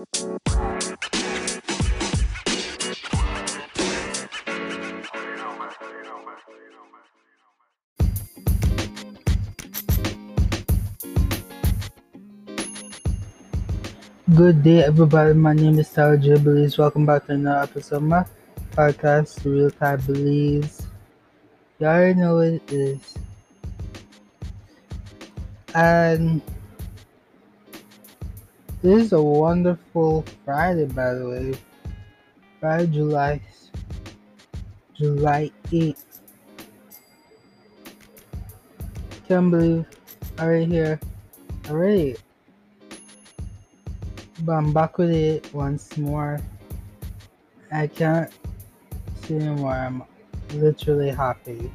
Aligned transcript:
Good 0.00 0.12
day, 14.62 14.84
everybody. 14.84 15.34
My 15.34 15.52
name 15.52 15.78
is 15.78 15.92
Tyler 15.92 16.16
J. 16.16 16.38
Belize. 16.38 16.78
Welcome 16.78 17.04
back 17.04 17.26
to 17.26 17.32
another 17.32 17.64
episode 17.64 17.96
of 17.96 18.02
my 18.04 18.24
podcast, 18.72 19.44
Real 19.44 19.70
Time 19.70 20.00
Belize. 20.06 20.86
You 21.78 21.86
already 21.86 22.18
know 22.18 22.36
what 22.36 22.46
it 22.46 22.72
is. 22.72 23.18
And 25.74 26.40
this 28.82 29.06
is 29.06 29.12
a 29.12 29.22
wonderful 29.22 30.24
Friday, 30.44 30.86
by 30.86 31.14
the 31.14 31.28
way. 31.28 31.54
Friday, 32.60 32.86
July, 32.86 33.40
July 34.94 35.50
8th. 35.66 36.04
Can't 39.28 39.50
believe 39.50 39.86
already 40.38 40.64
here. 40.64 41.00
Already. 41.68 42.16
But 44.42 44.52
I'm 44.52 44.72
back 44.72 44.96
with 44.96 45.10
it 45.10 45.52
once 45.52 45.96
more. 45.98 46.40
I 47.70 47.86
can't 47.86 48.32
see 49.22 49.36
anymore. 49.36 49.72
I'm 49.72 50.02
literally 50.54 51.10
happy. 51.10 51.70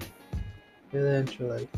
Really 0.91 1.17
and 1.17 1.69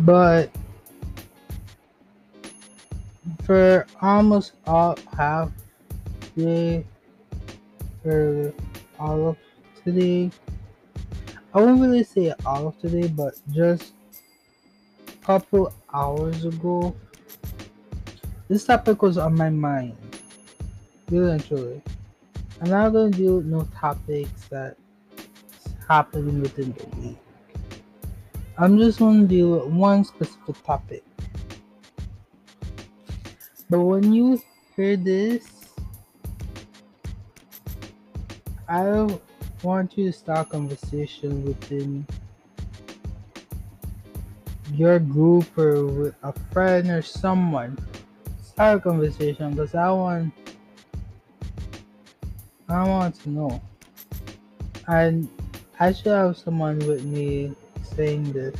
But 0.00 0.50
for 3.44 3.86
almost 4.00 4.52
all 4.66 4.96
half 5.16 5.50
day 6.36 6.86
or 8.04 8.54
all 8.98 9.28
of 9.28 9.36
today, 9.84 10.30
I 11.52 11.60
won't 11.60 11.80
really 11.80 12.04
say 12.04 12.32
all 12.46 12.68
of 12.68 12.78
today, 12.80 13.08
but 13.08 13.34
just 13.50 13.92
a 15.08 15.24
couple 15.24 15.74
hours 15.92 16.44
ago, 16.44 16.94
this 18.48 18.64
topic 18.64 19.02
was 19.02 19.18
on 19.18 19.36
my 19.36 19.50
mind. 19.50 19.96
Really 21.10 21.32
and 21.32 21.44
truly. 21.44 21.82
I'm 22.62 22.70
not 22.70 22.90
gonna 22.90 23.10
with 23.34 23.46
no 23.46 23.68
topics 23.74 24.48
that 24.48 24.76
happening 25.88 26.40
within 26.40 26.72
the 26.72 26.96
week. 26.96 27.18
I'm 28.60 28.76
just 28.76 28.98
gonna 28.98 29.24
deal 29.24 29.52
with 29.52 29.72
one 29.72 30.04
specific 30.04 30.62
topic. 30.66 31.02
But 33.70 33.80
when 33.80 34.12
you 34.12 34.38
hear 34.76 34.98
this, 34.98 35.48
I 38.68 39.16
want 39.62 39.96
you 39.96 40.12
to 40.12 40.12
start 40.12 40.48
a 40.48 40.50
conversation 40.50 41.42
within 41.42 42.06
your 44.74 44.98
group 44.98 45.56
or 45.56 45.86
with 45.86 46.14
a 46.22 46.34
friend 46.52 46.90
or 46.90 47.00
someone. 47.00 47.78
Start 48.44 48.76
a 48.76 48.80
conversation 48.82 49.52
because 49.52 49.74
I 49.74 49.90
want 49.90 50.34
I 52.68 52.86
want 52.86 53.14
to 53.22 53.30
know. 53.30 53.62
And 54.86 55.30
I 55.80 55.94
should 55.94 56.12
have 56.12 56.36
someone 56.36 56.78
with 56.80 57.04
me 57.04 57.56
saying 58.00 58.32
this. 58.32 58.56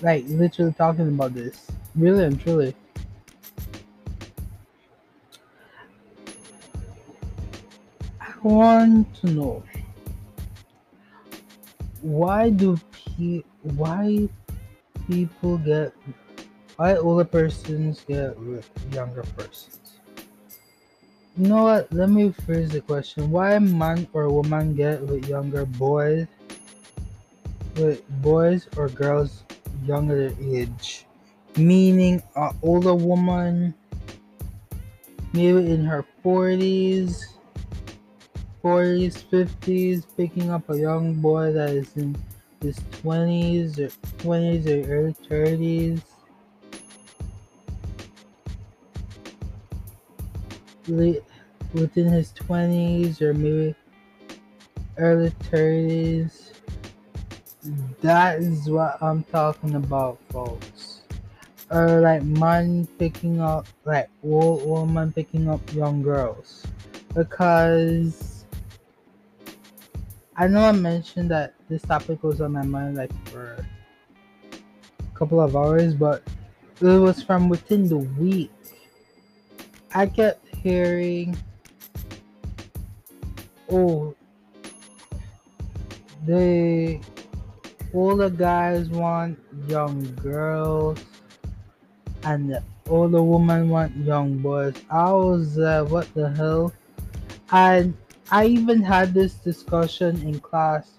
Like 0.00 0.24
literally 0.26 0.72
talking 0.72 1.08
about 1.08 1.34
this. 1.34 1.68
Really 1.94 2.24
and 2.24 2.40
truly. 2.40 2.74
I 8.18 8.32
want 8.42 9.12
to 9.20 9.26
know 9.28 9.62
why 12.00 12.48
do 12.48 12.80
pe- 12.92 13.44
why 13.76 14.28
people 15.06 15.58
get 15.58 15.92
why 16.76 16.96
older 16.96 17.24
persons 17.24 18.00
get 18.08 18.32
younger 18.92 19.24
persons? 19.36 20.00
You 21.36 21.48
know 21.52 21.64
what? 21.64 21.92
Let 21.92 22.08
me 22.08 22.32
phrase 22.32 22.70
the 22.70 22.80
question. 22.80 23.30
Why 23.30 23.58
man 23.58 24.08
or 24.14 24.32
woman 24.32 24.72
get 24.74 25.02
with 25.04 25.28
younger 25.28 25.66
boys 25.66 26.24
with 27.76 28.08
boys 28.22 28.68
or 28.76 28.88
girls 28.88 29.44
younger 29.84 30.32
age? 30.40 31.06
Meaning 31.56 32.22
an 32.34 32.56
older 32.62 32.94
woman 32.94 33.74
maybe 35.32 35.70
in 35.70 35.84
her 35.84 36.04
forties 36.22 37.36
40s, 38.66 39.22
50s, 39.30 40.04
picking 40.16 40.50
up 40.50 40.68
a 40.70 40.76
young 40.76 41.14
boy 41.14 41.52
that 41.52 41.70
is 41.70 41.96
in 41.96 42.16
his 42.60 42.76
20s 43.00 43.78
or 43.78 43.90
20s 44.18 44.66
or 44.66 44.92
early 44.92 45.14
30s. 45.30 46.00
Late, 50.88 51.22
within 51.74 52.08
his 52.08 52.32
20s 52.32 53.22
or 53.22 53.34
maybe 53.34 53.76
early 54.98 55.30
30s. 55.52 56.45
That 58.00 58.38
is 58.38 58.68
what 58.68 58.98
I'm 59.02 59.24
talking 59.24 59.74
about, 59.74 60.18
folks. 60.30 61.02
Or 61.70 62.00
like 62.00 62.22
men 62.22 62.86
picking 62.98 63.40
up, 63.40 63.66
like 63.84 64.08
old 64.22 64.66
woman 64.66 65.12
picking 65.12 65.48
up 65.48 65.60
young 65.72 66.02
girls. 66.02 66.64
Because 67.14 68.44
I 70.36 70.46
know 70.46 70.60
I 70.60 70.72
mentioned 70.72 71.30
that 71.30 71.54
this 71.68 71.82
topic 71.82 72.22
was 72.22 72.40
on 72.40 72.52
my 72.52 72.62
mind 72.62 72.96
like 72.96 73.10
for 73.28 73.66
a 75.00 75.18
couple 75.18 75.40
of 75.40 75.56
hours, 75.56 75.94
but 75.94 76.22
it 76.80 76.84
was 76.84 77.22
from 77.22 77.48
within 77.48 77.88
the 77.88 77.96
week. 77.96 78.52
I 79.94 80.06
kept 80.06 80.46
hearing, 80.56 81.38
oh, 83.70 84.14
they, 86.26 87.00
all 87.92 88.16
the 88.16 88.30
guys 88.30 88.88
want 88.88 89.38
young 89.68 90.14
girls, 90.16 90.98
and 92.24 92.58
all 92.88 93.08
the 93.08 93.22
women 93.22 93.68
want 93.68 93.96
young 93.96 94.38
boys. 94.38 94.74
I 94.90 95.12
was, 95.12 95.58
uh, 95.58 95.84
what 95.88 96.12
the 96.14 96.30
hell? 96.30 96.72
And 97.52 97.96
I 98.30 98.46
even 98.46 98.82
had 98.82 99.14
this 99.14 99.34
discussion 99.34 100.20
in 100.22 100.40
class, 100.40 100.90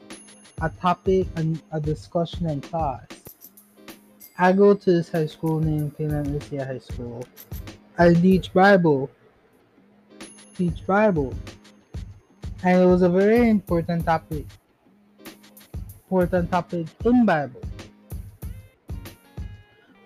a 0.61 0.69
topic 0.69 1.27
and 1.35 1.61
a 1.71 1.79
discussion 1.79 2.49
in 2.49 2.61
class. 2.61 3.05
I 4.39 4.53
go 4.53 4.73
to 4.75 4.91
this 4.91 5.09
high 5.11 5.25
school 5.25 5.59
named 5.59 5.95
Finland 5.97 6.27
Philadelphia 6.27 6.65
High 6.65 6.79
School. 6.79 7.25
I 7.97 8.13
teach 8.13 8.53
Bible. 8.53 9.09
Teach 10.55 10.85
Bible. 10.85 11.33
And 12.63 12.81
it 12.81 12.85
was 12.85 13.01
a 13.01 13.09
very 13.09 13.49
important 13.49 14.05
topic. 14.05 14.45
Important 16.09 16.49
topic 16.49 16.87
in 17.03 17.25
Bible. 17.25 17.61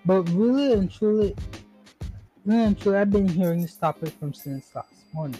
But 0.04 0.22
really 0.30 0.72
and 0.72 0.90
truly, 0.90 1.36
really 2.44 2.64
and 2.64 2.80
truly, 2.80 2.98
I've 2.98 3.12
been 3.12 3.28
hearing 3.28 3.62
this 3.62 3.76
topic 3.76 4.12
from 4.18 4.34
since 4.34 4.74
last 4.74 4.92
morning 5.14 5.38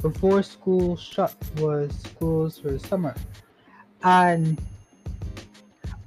before 0.00 0.44
school 0.44 0.96
shut 0.96 1.34
was 1.56 1.90
schools 2.06 2.56
for 2.58 2.70
the 2.70 2.78
summer. 2.78 3.16
And 4.04 4.60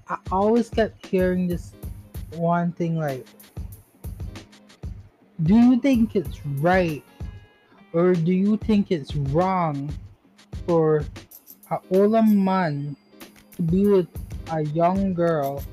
I 0.08 0.18
always 0.32 0.70
kept 0.70 1.06
hearing 1.06 1.50
this 1.50 1.74
one 2.36 2.72
thing 2.72 2.98
like, 2.98 3.28
do 5.44 5.56
you 5.56 5.78
think 5.82 6.16
it's 6.16 6.46
right 6.64 7.04
or 7.92 8.14
do 8.14 8.32
you 8.32 8.56
think 8.56 8.92
it's 8.92 9.14
wrong 9.14 9.92
for 10.66 11.04
an 11.70 11.80
older 11.92 12.24
man 12.24 12.96
be 13.64 13.88
with 13.88 14.08
a 14.52 14.64
young 14.64 15.14
girl 15.14 15.64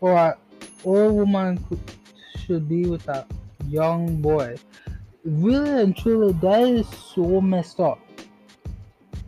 or 0.00 0.16
an 0.16 0.34
old 0.84 1.14
woman 1.14 1.64
should 2.44 2.68
be 2.68 2.86
with 2.86 3.08
a 3.08 3.26
young 3.68 4.20
boy? 4.20 4.56
really 5.24 5.82
and 5.82 5.96
truly, 5.96 6.32
that 6.34 6.62
is 6.62 6.88
so 7.14 7.40
messed 7.40 7.80
up. 7.80 8.00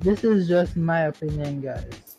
This 0.00 0.24
is 0.24 0.48
just 0.48 0.76
my 0.76 1.06
opinion, 1.06 1.60
guys. 1.60 2.18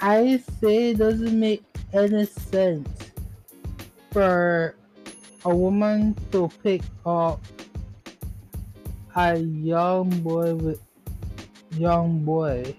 I 0.00 0.42
say 0.60 0.90
it 0.90 0.98
doesn't 0.98 1.38
make 1.38 1.64
any 1.92 2.24
sense 2.26 2.88
for 4.12 4.76
a 5.44 5.54
woman 5.54 6.14
to 6.32 6.48
pick 6.62 6.82
up 7.04 7.40
a 9.16 9.36
young 9.36 10.08
boy 10.20 10.54
with 10.54 10.80
young 11.78 12.24
boy 12.24 12.74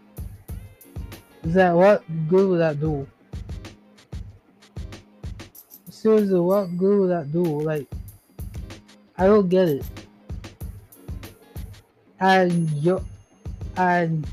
Is 1.44 1.54
that 1.54 1.74
what 1.74 2.04
good 2.28 2.50
would 2.50 2.60
that 2.60 2.80
do? 2.80 3.07
Seriously, 5.90 6.40
what 6.40 6.78
good 6.78 7.00
would 7.00 7.10
that 7.10 7.31
do? 7.31 7.44
Like, 7.44 7.88
I 9.18 9.25
don't 9.25 9.50
get 9.50 9.68
it. 9.68 9.86
And 12.19 12.69
yo, 12.72 13.04
and 13.78 14.28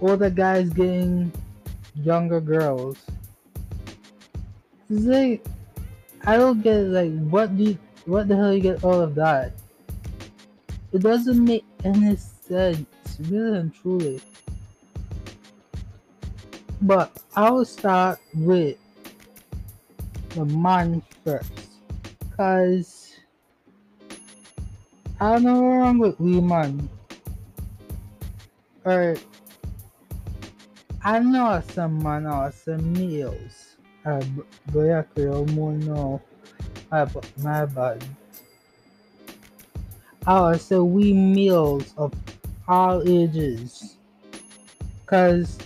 the 0.00 0.30
guys 0.34 0.68
getting 0.70 1.32
younger 1.94 2.40
girls. 2.40 2.98
It's 4.90 5.04
like, 5.04 5.44
I 6.26 6.36
don't 6.36 6.62
get 6.62 6.76
it. 6.76 6.88
Like, 6.88 7.28
what 7.28 7.56
do 7.56 7.64
you, 7.64 7.78
what 8.04 8.28
the 8.28 8.36
hell 8.36 8.52
you 8.52 8.60
get 8.60 8.84
all 8.84 9.00
of 9.00 9.14
that? 9.14 9.52
It 10.92 11.00
doesn't 11.00 11.42
make 11.42 11.64
any 11.84 12.16
sense, 12.16 12.86
really 13.20 13.58
and 13.58 13.74
truly. 13.74 14.20
But 16.82 17.10
I'll 17.36 17.64
start 17.64 18.20
with 18.34 18.76
the 20.30 20.44
man 20.44 21.02
first. 21.24 21.52
Cause 22.36 23.16
I 25.20 25.34
don't 25.34 25.44
know 25.44 25.60
what's 25.60 25.80
wrong 25.80 25.98
with 25.98 26.20
women. 26.20 26.88
Or 28.84 29.16
I 31.02 31.18
know 31.20 31.62
some 31.72 32.02
man 32.02 32.26
or 32.26 32.52
some 32.52 32.92
males. 32.92 33.76
Uh, 34.04 34.22
boy, 34.72 34.98
I 34.98 35.02
could 35.02 35.50
more 35.52 35.72
know. 35.72 36.20
Uh, 36.92 37.06
my 37.38 37.64
bad. 37.66 38.04
I 40.26 40.56
say 40.56 40.78
we 40.78 41.12
males 41.12 41.92
of 41.96 42.12
all 42.66 43.06
ages. 43.08 43.96
Cause 45.06 45.58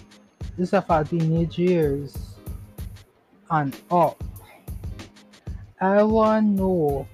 this 0.56 0.72
is 0.72 0.84
for 0.84 1.04
teenage 1.04 1.58
years 1.58 2.16
and 3.50 3.76
up. 3.90 4.22
I 5.80 6.02
want 6.02 6.56
to 6.56 6.62
know 6.62 7.08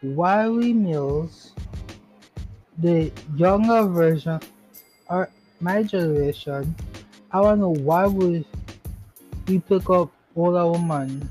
why 0.00 0.48
we 0.48 0.72
males, 0.72 1.52
the 2.78 3.12
younger 3.36 3.84
version, 3.84 4.40
or 5.08 5.30
my 5.60 5.84
generation, 5.84 6.74
I 7.30 7.40
want 7.40 7.58
to 7.58 7.60
know 7.60 7.74
why 7.84 8.06
would 8.06 8.44
we 9.46 9.60
pick 9.60 9.88
up 9.90 10.10
older 10.34 10.66
woman. 10.66 11.30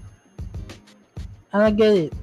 And 1.51 1.63
I 1.63 1.71
get 1.71 1.97
it. 1.97 2.13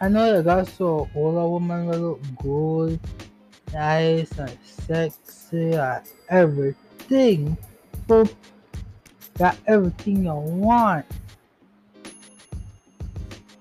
I 0.00 0.08
know 0.08 0.42
that 0.42 0.44
got 0.44 0.68
so 0.68 1.08
older 1.14 1.48
woman 1.48 1.86
will 1.86 1.98
look 1.98 2.20
good, 2.42 3.00
nice, 3.72 4.36
and 4.38 4.58
sexy, 4.64 5.72
and 5.74 6.02
everything. 6.28 7.56
So 8.08 8.28
got 9.38 9.56
everything 9.66 10.24
you 10.24 10.34
want. 10.34 11.06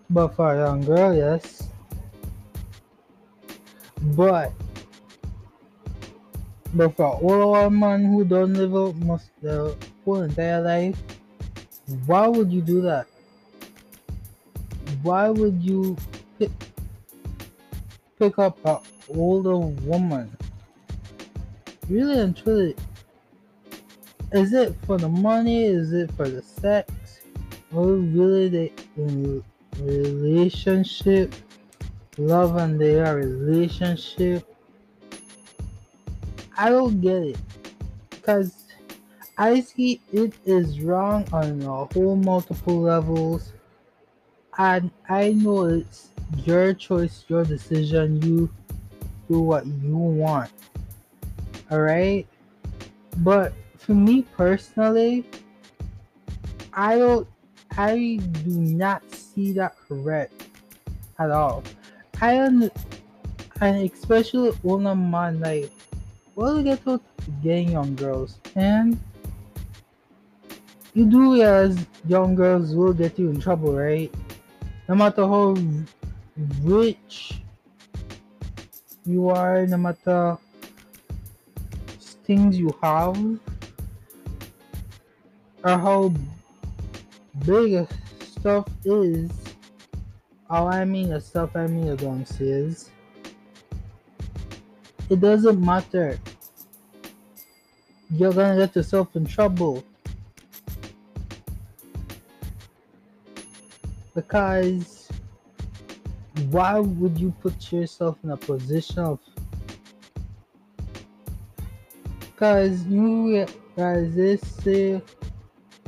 But 0.09 0.29
for 0.35 0.55
a 0.55 0.57
young 0.65 0.81
girl, 0.81 1.13
yes. 1.13 1.69
But 4.01 4.51
but 6.73 6.95
for 6.97 7.13
all 7.21 7.69
man 7.69 8.05
who 8.05 8.25
don't 8.25 8.53
live 8.53 8.75
out 8.75 8.95
most 8.95 9.29
the 9.41 9.77
whole 10.03 10.23
entire 10.23 10.61
life, 10.61 10.97
why 12.07 12.27
would 12.27 12.51
you 12.51 12.61
do 12.61 12.81
that? 12.81 13.05
Why 15.03 15.29
would 15.29 15.61
you 15.61 15.95
pick, 18.19 18.39
up 18.39 18.57
an 18.65 18.77
older 19.17 19.57
woman? 19.57 20.35
Really 21.89 22.19
and 22.19 22.35
truly, 22.35 22.75
is 24.31 24.53
it 24.53 24.73
for 24.85 24.97
the 24.97 25.09
money? 25.09 25.63
Is 25.63 25.93
it 25.93 26.11
for 26.13 26.27
the 26.27 26.41
sex? 26.41 26.91
Or 27.73 27.85
really 27.87 28.49
the 28.95 29.43
relationship? 29.79 31.35
Love 32.17 32.55
and 32.57 32.79
their 32.79 33.15
relationship? 33.15 34.47
I 36.57 36.69
don't 36.69 37.01
get 37.01 37.23
it. 37.23 37.37
Because 38.09 38.65
I 39.37 39.61
see 39.61 39.99
it 40.11 40.33
is 40.45 40.79
wrong 40.79 41.27
on 41.33 41.61
a 41.63 41.85
whole 41.93 42.15
multiple 42.15 42.81
levels. 42.81 43.51
And 44.57 44.91
I 45.09 45.31
know 45.31 45.65
it's 45.65 46.09
your 46.37 46.73
choice, 46.73 47.25
your 47.27 47.43
decision. 47.43 48.21
You 48.21 48.49
do 49.29 49.41
what 49.41 49.65
you 49.65 49.97
want. 49.97 50.51
Alright? 51.71 52.27
But 53.17 53.53
for 53.77 53.93
me 53.93 54.23
personally, 54.35 55.25
I 56.73 56.97
don't 56.97 57.27
I 57.77 58.19
do 58.43 58.51
not 58.51 59.03
see 59.11 59.53
that 59.53 59.75
correct 59.87 60.47
at 61.19 61.31
all. 61.31 61.63
I 62.21 62.39
un- 62.39 62.71
and 63.61 63.91
especially 63.91 64.51
I'm 64.63 65.15
on 65.15 65.39
like 65.39 65.71
well 66.35 66.57
you 66.57 66.63
get 66.63 66.83
to 66.85 66.99
getting 67.41 67.71
young 67.71 67.95
girls 67.95 68.39
and 68.55 68.99
you 70.93 71.05
do 71.05 71.33
realize 71.33 71.77
young 72.07 72.35
girls 72.35 72.75
will 72.75 72.93
get 72.93 73.17
you 73.17 73.29
in 73.29 73.39
trouble, 73.39 73.73
right? 73.73 74.13
No 74.87 74.95
matter 74.95 75.25
how 75.25 75.55
rich 76.61 77.41
you 79.05 79.29
are, 79.29 79.67
no 79.67 79.77
matter 79.77 80.37
things 82.25 82.57
you 82.57 82.73
have, 82.81 83.17
or 85.63 85.77
how 85.77 86.13
big 87.45 87.87
stuff 88.21 88.67
is. 88.85 89.31
All 90.49 90.67
I 90.67 90.85
mean 90.85 91.09
the 91.09 91.19
stuff 91.19 91.55
I 91.55 91.67
mean 91.67 91.87
the 91.87 91.93
again 91.93 92.25
is 92.39 92.91
it 95.09 95.19
doesn't 95.19 95.59
matter. 95.59 96.19
You're 98.09 98.33
gonna 98.33 98.57
get 98.57 98.75
yourself 98.75 99.15
in 99.15 99.25
trouble. 99.25 99.83
Because 104.13 105.02
why 106.49 106.79
would 106.79 107.17
you 107.17 107.33
put 107.41 107.71
yourself 107.71 108.17
in 108.23 108.31
a 108.31 108.37
position 108.37 108.99
of 108.99 109.19
because 112.35 112.83
you 112.85 113.45
guys 113.77 114.13
this 114.15 114.41
say 114.63 115.01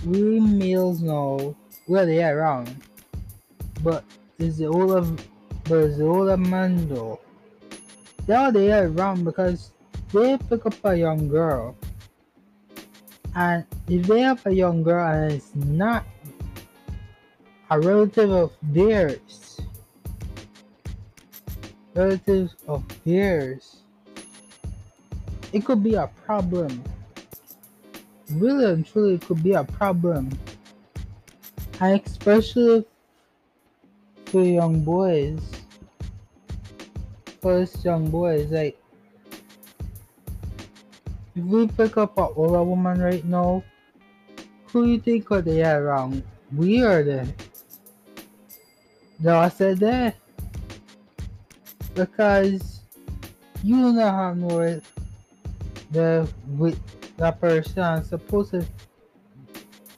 we 0.06 0.40
males 0.40 1.02
know 1.02 1.56
where 1.88 2.06
they 2.06 2.24
are 2.24 2.38
around. 2.38 2.76
But 3.84 4.04
is 4.38 4.58
the 4.58 4.68
older 4.68 5.02
but 5.66 5.76
is 5.76 5.98
the 5.98 6.06
older 6.06 6.38
man 6.38 6.88
though? 6.88 7.20
Yeah, 8.28 8.52
they 8.52 8.72
are 8.72 8.88
around 8.88 9.24
because 9.24 9.72
they 10.14 10.38
pick 10.38 10.66
up 10.66 10.76
a 10.84 10.96
young 10.96 11.28
girl. 11.28 11.76
And 13.36 13.66
if 13.90 14.08
they 14.08 14.22
have 14.22 14.46
a 14.46 14.52
young 14.52 14.82
girl 14.84 15.06
and 15.06 15.34
it's 15.34 15.54
not 15.56 16.06
a 17.70 17.80
relative 17.80 18.32
of 18.32 18.54
theirs, 18.62 19.45
relatives 21.96 22.56
of 22.68 22.84
theirs, 23.04 23.78
it 25.54 25.66
could 25.66 25.84
be 25.84 25.96
a 25.96 26.08
problem 26.26 26.84
really 28.32 28.66
and 28.66 28.86
truly 28.86 29.16
it 29.16 29.22
could 29.22 29.44
be 29.44 29.54
a 29.54 29.64
problem. 29.64 30.30
And 31.80 32.02
especially 32.06 32.86
for 34.26 34.44
young 34.44 34.82
boys. 34.82 35.40
First 37.42 37.86
young 37.86 38.10
boys, 38.10 38.50
like 38.50 38.82
if 41.36 41.44
we 41.44 41.68
pick 41.68 41.98
up 41.98 42.18
an 42.18 42.30
older 42.36 42.64
woman 42.64 43.00
right 43.00 43.24
now, 43.24 43.64
who 44.68 44.86
you 44.86 45.00
think 45.00 45.32
are 45.32 45.42
they 45.42 45.64
around? 45.64 46.24
We 46.56 46.84
are 46.84 47.04
there. 47.04 47.28
No, 49.20 49.38
I 49.38 49.50
said 49.50 49.78
that 49.80 50.16
because 51.96 52.82
you 53.64 53.82
don't 53.82 53.98
have 53.98 54.38
no 54.38 54.82
the 55.92 56.30
with 56.58 56.80
that 57.18 57.40
person. 57.40 58.04
Suppose 58.04 58.54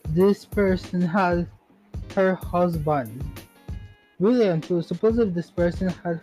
this 0.09 0.45
person 0.45 1.01
has 1.01 1.45
her 2.15 2.35
husband. 2.35 3.23
Really 4.19 4.47
and 4.47 4.63
true 4.63 4.81
suppose 4.81 5.17
if 5.19 5.33
this 5.33 5.51
person 5.51 5.89
had 5.89 6.21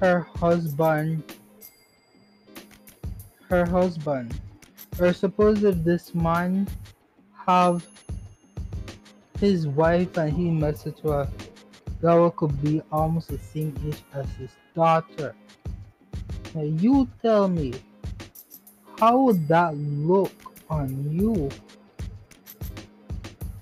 her 0.00 0.20
husband. 0.20 1.22
Her 3.48 3.66
husband. 3.66 4.38
Or 5.00 5.12
suppose 5.12 5.64
if 5.64 5.82
this 5.82 6.14
man 6.14 6.68
have 7.46 7.86
his 9.40 9.66
wife 9.66 10.16
and 10.16 10.32
he 10.32 10.50
married 10.50 10.78
to 11.02 11.12
a 11.12 11.28
girl 12.00 12.30
could 12.30 12.62
be 12.62 12.80
almost 12.92 13.28
the 13.28 13.38
same 13.38 13.74
age 13.86 14.02
as 14.14 14.26
his 14.36 14.50
daughter 14.74 15.34
now 16.54 16.62
you 16.62 17.08
tell 17.20 17.48
me 17.48 17.72
how 18.98 19.18
would 19.18 19.48
that 19.48 19.76
look 19.76 20.32
on 20.70 21.10
you? 21.10 21.50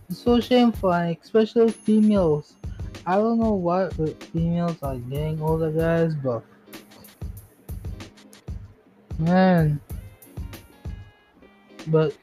It's 0.09 0.21
so 0.23 0.41
shameful, 0.41 0.93
and 0.93 1.17
especially 1.23 1.73
females. 1.73 2.55
I 3.07 3.17
don't 3.17 3.39
know 3.39 3.55
what 3.55 3.95
females 4.25 4.77
are 4.83 4.97
getting 4.97 5.41
older 5.41 5.71
guys, 5.71 6.15
but 6.15 6.45
man, 9.19 9.81
but 11.89 12.15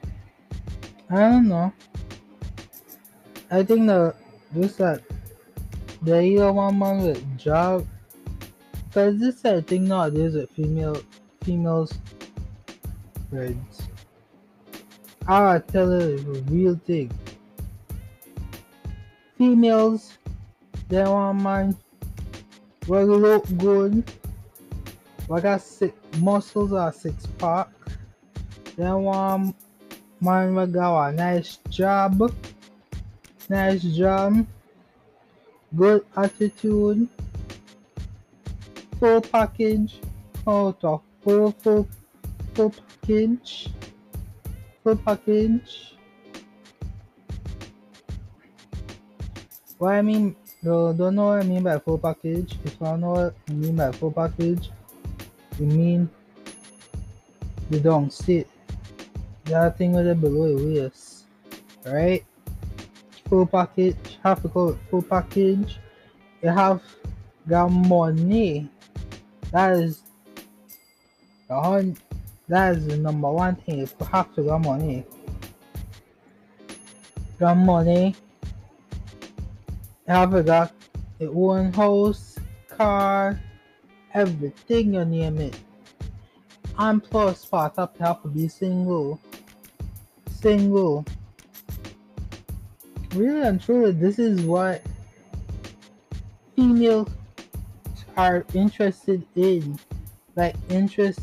I 1.09 1.15
don't 1.15 1.49
know. 1.49 1.73
I 3.49 3.63
think 3.63 3.87
the 3.87 4.15
this 4.51 4.75
that 4.75 5.01
the 6.03 6.21
either 6.21 6.53
one 6.53 6.79
with 7.01 7.37
job 7.37 7.87
because 8.89 9.19
this 9.19 9.45
I 9.45 9.61
think 9.61 9.83
nowadays 9.83 10.33
with 10.33 10.49
female 10.49 10.99
females 11.43 11.93
friends. 13.29 13.87
Ah, 15.27 15.51
I 15.51 15.59
tell 15.59 15.91
you 15.91 16.17
the 16.17 16.41
real 16.51 16.75
thing. 16.87 17.11
Females 19.37 20.17
they 20.87 21.03
want 21.03 21.41
man 21.41 21.77
will 22.87 23.05
look 23.05 23.45
good. 23.57 24.03
Like 25.27 25.45
I 25.45 25.57
six 25.57 25.93
muscles 26.17 26.73
are 26.73 26.91
six 26.91 27.27
pack. 27.37 27.69
They 28.75 28.89
want 28.89 29.55
man 30.19 30.55
will 30.55 30.65
got 30.65 31.09
a 31.09 31.11
nice 31.11 31.59
job. 31.69 32.33
Nice 33.49 33.83
job. 33.83 34.47
Good 35.75 36.03
attitude 36.17 37.07
full 38.99 39.21
package. 39.21 39.99
Oh, 40.45 40.71
the 40.71 40.99
full, 41.23 41.51
full, 41.51 41.87
full 42.53 42.69
package. 42.71 43.69
Full 44.83 44.95
package. 44.97 45.95
What 49.77 49.95
I 49.95 50.01
mean, 50.01 50.35
you 50.61 50.93
don't 50.97 51.15
know 51.15 51.27
what 51.27 51.39
I 51.39 51.43
mean 51.43 51.63
by 51.63 51.79
full 51.79 51.97
package. 51.97 52.57
If 52.65 52.73
you 52.73 52.85
don't 52.85 52.99
know 52.99 53.11
what 53.11 53.35
I 53.47 53.51
mean 53.53 53.75
by 53.77 53.91
full 53.93 54.11
package, 54.11 54.69
you 55.57 55.65
mean 55.65 56.09
the 57.69 57.79
don't 57.79 58.11
sit. 58.11 58.47
That 59.45 59.77
thing 59.77 59.93
with 59.93 60.05
the 60.05 60.15
below 60.15 60.47
your 60.47 60.83
waist. 60.83 61.25
Right? 61.85 62.25
Full 63.29 63.45
package, 63.45 64.19
have 64.23 64.41
to 64.41 64.49
call 64.49 64.69
it 64.69 64.77
full 64.89 65.01
package. 65.01 65.77
You 66.41 66.49
have 66.49 66.81
got 67.47 67.69
money 67.69 68.69
that 69.51 69.73
is 69.73 70.03
the 71.47 71.59
hun- 71.59 71.97
that 72.47 72.77
is 72.77 72.87
the 72.87 72.97
number 72.97 73.31
one 73.31 73.55
thing 73.55 73.79
is 73.79 73.93
to 73.93 74.05
have 74.05 74.33
to 74.35 74.43
get 74.43 74.59
money. 74.61 75.05
Get 77.39 77.53
money. 77.55 78.15
Have 80.07 80.33
a 80.33 80.43
got 80.43 80.73
your 81.19 81.31
own 81.35 81.71
house, 81.73 82.37
car, 82.67 83.39
everything 84.13 84.93
you 84.95 85.05
name 85.05 85.37
it. 85.37 85.59
And 86.77 87.03
plus 87.03 87.45
part 87.45 87.77
up 87.77 87.95
you 87.99 88.05
have 88.05 88.21
to 88.23 88.27
be 88.27 88.47
single. 88.47 89.19
Single. 90.31 91.05
Really 93.13 93.41
and 93.41 93.61
truly 93.61 93.91
this 93.91 94.19
is 94.19 94.41
what 94.41 94.81
female 96.55 97.07
are 98.19 98.45
interested 98.53 99.25
in 99.37 99.79
like 100.35 100.53
interest 100.67 101.21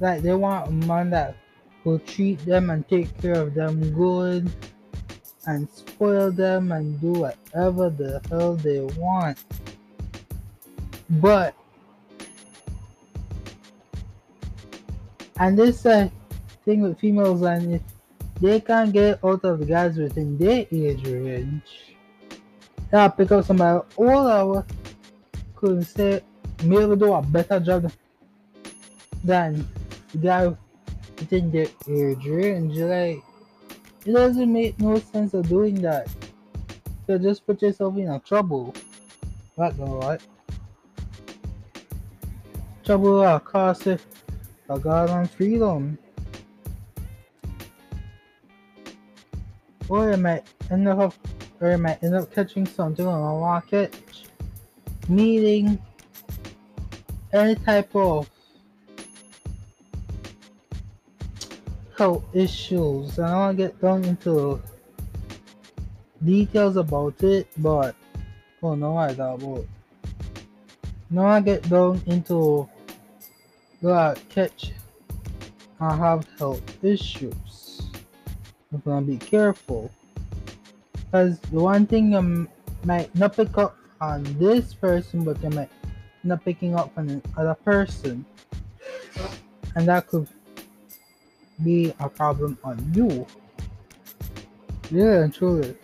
like 0.00 0.22
they 0.22 0.34
want 0.34 0.66
a 0.66 0.72
man 0.72 1.08
that 1.10 1.36
will 1.84 2.00
treat 2.00 2.44
them 2.44 2.70
and 2.70 2.88
take 2.88 3.16
care 3.22 3.40
of 3.40 3.54
them 3.54 3.78
good 3.94 4.50
and 5.46 5.70
spoil 5.70 6.32
them 6.32 6.72
and 6.72 7.00
do 7.00 7.12
whatever 7.12 7.90
the 7.90 8.20
hell 8.28 8.56
they 8.56 8.80
want. 8.98 9.38
But 11.08 11.54
and 15.38 15.56
this 15.56 15.86
uh, 15.86 16.08
thing 16.64 16.82
with 16.82 16.98
females 16.98 17.42
and 17.42 17.74
if 17.74 17.82
they 18.40 18.60
can't 18.60 18.92
get 18.92 19.24
out 19.24 19.44
of 19.44 19.60
the 19.60 19.64
guys 19.64 19.96
within 19.96 20.36
their 20.38 20.66
age 20.72 21.06
range 21.06 21.94
they'll 22.90 23.10
pick 23.10 23.30
up 23.30 23.44
somebody 23.44 23.80
older 23.96 24.64
could 25.58 25.86
say 25.86 26.22
do 26.58 27.12
a 27.12 27.22
better 27.22 27.60
job 27.60 27.90
than 29.24 29.66
the 30.12 30.18
guy 30.18 30.46
within 31.18 31.50
their 31.50 31.66
age 31.88 32.24
range. 32.26 32.76
Like 32.78 33.22
it 34.06 34.12
doesn't 34.12 34.52
make 34.52 34.78
no 34.78 34.98
sense 34.98 35.34
of 35.34 35.48
doing 35.48 35.82
that. 35.82 36.08
You 37.08 37.18
just 37.18 37.46
put 37.46 37.60
yourself 37.62 37.96
in 37.96 38.08
a 38.08 38.20
trouble. 38.20 38.74
That 39.56 39.78
alright. 39.80 40.20
Trouble 42.84 43.20
will 43.20 43.40
cost 43.40 43.86
you 43.86 43.98
a 44.68 44.78
on 44.78 45.26
freedom. 45.26 45.98
Or 49.88 50.10
you 50.10 50.16
might 50.18 50.44
end 50.70 50.86
up 50.86 51.14
or 51.60 51.70
you 51.70 51.78
might 51.78 52.02
end 52.04 52.14
up 52.14 52.32
catching 52.32 52.66
something 52.66 53.06
on 53.06 53.20
the 53.20 53.40
market 53.40 53.94
meeting 55.08 55.78
any 57.32 57.54
type 57.54 57.94
of 57.94 58.28
health 61.96 62.24
issues. 62.32 63.18
I 63.18 63.30
don't 63.30 63.56
get 63.56 63.80
down 63.80 64.04
into 64.04 64.60
details 66.24 66.76
about 66.76 67.22
it, 67.22 67.48
but 67.56 67.94
oh 68.62 68.74
no, 68.74 68.96
I 68.96 69.14
got 69.14 69.42
about. 69.42 69.66
No, 71.10 71.24
I 71.24 71.40
get 71.40 71.68
down 71.68 72.02
into 72.06 72.68
that 73.82 74.20
catch. 74.28 74.72
I 75.80 75.96
have 75.96 76.26
health 76.38 76.84
issues. 76.84 77.88
I'm 78.72 78.82
gonna 78.84 79.06
be 79.06 79.16
careful 79.16 79.90
because 80.92 81.38
the 81.38 81.60
one 81.60 81.86
thing 81.86 82.12
you 82.12 82.48
might 82.84 83.14
not 83.14 83.34
pick 83.34 83.56
up 83.56 83.77
on 84.00 84.22
this 84.38 84.74
person, 84.74 85.24
but 85.24 85.40
they 85.40 85.48
might 85.48 85.70
not 86.24 86.44
picking 86.44 86.74
up 86.74 86.92
on 86.96 87.22
another 87.36 87.54
person, 87.54 88.24
and 89.74 89.88
that 89.88 90.06
could 90.06 90.28
be 91.64 91.92
a 92.00 92.08
problem 92.08 92.58
on 92.64 92.78
you. 92.94 93.26
Yeah, 94.90 95.26
truly. 95.28 95.76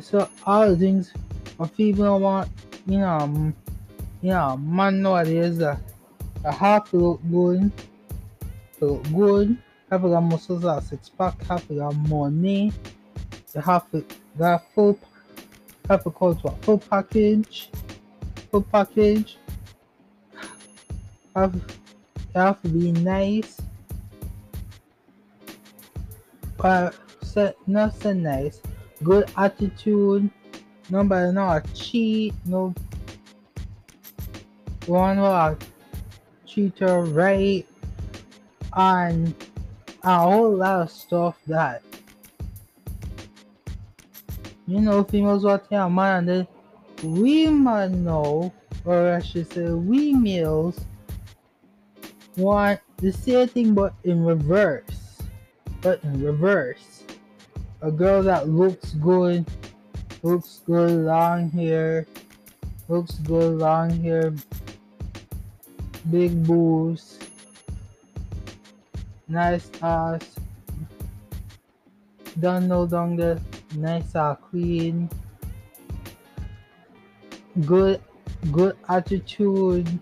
So 0.00 0.28
all 0.46 0.74
things 0.76 1.12
a 1.60 1.66
female 1.66 2.20
want, 2.20 2.48
you 2.86 2.98
know, 2.98 3.08
um, 3.08 3.54
you 4.22 4.30
know, 4.30 4.56
man 4.56 5.02
nowadays 5.02 5.58
that 5.58 5.78
uh, 6.44 6.52
have 6.52 6.90
to 6.90 6.96
look 6.96 7.20
good, 7.30 7.72
to 8.78 8.84
look 8.84 9.02
good, 9.12 9.58
have 9.90 10.02
to 10.02 10.08
got 10.08 10.20
muscles, 10.20 10.64
a 10.64 10.80
six 10.80 11.08
pack, 11.08 11.40
have 11.44 11.66
got 11.68 11.94
money, 11.94 12.72
you 13.54 13.60
have 13.60 13.90
to 13.90 14.04
got 14.38 14.72
full 14.72 14.94
call 15.88 16.34
to 16.34 16.50
full 16.62 16.78
package. 16.78 17.70
Full 18.50 18.62
package. 18.62 19.38
Have 21.34 21.60
have 22.34 22.60
to 22.62 22.68
be 22.68 22.92
nice. 22.92 23.60
Uh, 26.60 26.90
so, 27.22 27.54
not 27.66 27.94
so 28.00 28.12
nice. 28.12 28.60
Good 29.02 29.30
attitude. 29.36 30.30
Nobody 30.90 31.32
not 31.32 31.72
cheat. 31.74 32.34
No 32.44 32.74
one 34.86 35.20
will 35.20 35.56
cheater 36.46 37.02
right 37.02 37.66
and 38.74 39.34
a 40.02 40.18
whole 40.18 40.56
lot 40.56 40.82
of 40.82 40.90
stuff 40.90 41.38
that 41.46 41.82
you 44.68 44.80
know, 44.82 45.02
females 45.02 45.44
what 45.44 45.66
yeah, 45.70 45.88
man, 45.88 46.28
and 46.28 46.28
then 46.28 46.46
women 47.02 48.04
know, 48.04 48.52
or 48.84 49.14
I 49.14 49.22
should 49.22 49.50
say, 49.50 49.70
we 49.70 50.12
males 50.12 50.78
want 52.36 52.78
the 52.98 53.10
same 53.10 53.48
thing 53.48 53.74
but 53.74 53.94
in 54.04 54.22
reverse. 54.22 55.22
But 55.80 56.04
in 56.04 56.22
reverse. 56.22 57.04
A 57.80 57.90
girl 57.90 58.22
that 58.24 58.48
looks 58.48 58.92
good, 58.92 59.46
looks 60.22 60.60
good 60.66 61.06
long 61.06 61.48
hair, 61.50 62.06
looks 62.88 63.14
good 63.24 63.56
long 63.56 63.90
hair, 64.02 64.34
big 66.10 66.44
boobs, 66.44 67.18
nice 69.28 69.70
ass, 69.80 70.36
don't 72.38 72.68
know 72.68 72.86
down 72.86 73.16
nice 73.74 74.14
uh, 74.14 74.34
clean 74.34 75.08
good 77.66 78.00
good 78.52 78.76
attitude 78.88 79.98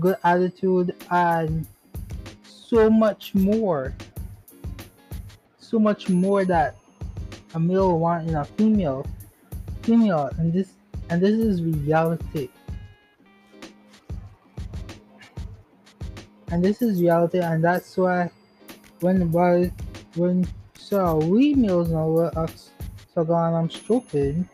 good 0.00 0.16
attitude 0.24 0.94
and 1.10 1.66
so 2.70 2.88
much 2.88 3.34
more. 3.34 3.94
So 5.58 5.78
much 5.78 6.08
more 6.08 6.44
that 6.44 6.76
a 7.54 7.60
male 7.60 7.98
want 7.98 8.28
in 8.28 8.34
a 8.34 8.44
female 8.44 9.06
female 9.82 10.30
and 10.38 10.52
this 10.52 10.72
and 11.08 11.22
this 11.22 11.32
is 11.32 11.62
reality. 11.62 12.48
And 16.52 16.64
this 16.64 16.82
is 16.82 17.00
reality 17.00 17.38
and 17.38 17.62
that's 17.62 17.96
why 17.96 18.30
when 19.00 19.28
boys 19.28 19.70
when 20.14 20.46
so 20.90 21.18
we 21.18 21.54
know 21.54 21.84
what 21.84 22.36
us 22.36 22.70
so 23.14 23.22
gone 23.22 23.54
I'm 23.54 23.70
stupid. 23.70 24.44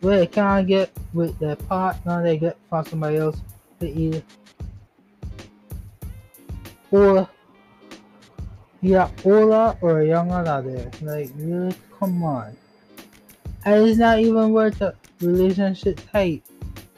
Where 0.00 0.20
they 0.20 0.26
can't 0.26 0.66
get 0.66 0.90
with 1.12 1.38
their 1.38 1.56
partner 1.56 2.22
they 2.22 2.38
get 2.38 2.56
from 2.70 2.86
somebody 2.86 3.18
else 3.18 3.36
to 3.80 3.88
eat 3.88 4.24
or 6.90 7.28
yeah 8.80 9.10
older 9.24 9.76
or 9.82 10.02
younger 10.02 10.48
out 10.48 10.64
there 10.64 10.90
like 11.02 11.30
really 11.36 11.74
come 11.98 12.22
on. 12.22 12.56
And 13.66 13.86
it's 13.86 13.98
not 13.98 14.18
even 14.20 14.52
worth 14.52 14.80
a 14.80 14.94
relationship 15.20 16.00
type. 16.10 16.42